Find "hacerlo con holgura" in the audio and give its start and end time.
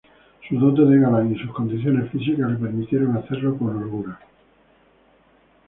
3.17-4.19